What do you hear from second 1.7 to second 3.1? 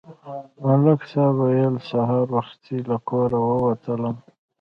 سهار وختي له